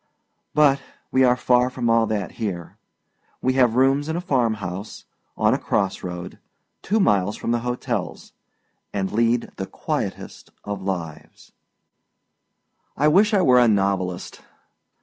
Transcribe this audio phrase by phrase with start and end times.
[0.55, 0.81] But
[1.11, 2.75] we are far from all that here.
[3.39, 5.05] We have rooms in a farm house,
[5.37, 6.39] on a cross road,
[6.81, 8.33] two miles from the hotels,
[8.91, 11.51] and lead the quietest of lives.
[12.97, 14.41] I wish I were a novelist.